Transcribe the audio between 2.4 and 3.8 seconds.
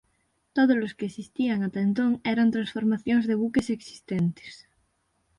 transformacións de buques